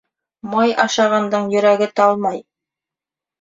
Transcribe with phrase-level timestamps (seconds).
[0.53, 2.41] Май ашағандың йөрәге талмай.